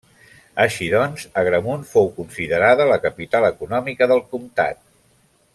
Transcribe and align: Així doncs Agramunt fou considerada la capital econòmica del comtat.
Així 0.63 0.87
doncs 0.93 1.25
Agramunt 1.41 1.85
fou 1.91 2.09
considerada 2.17 2.89
la 2.95 2.99
capital 3.07 3.47
econòmica 3.53 4.13
del 4.15 4.27
comtat. 4.33 4.83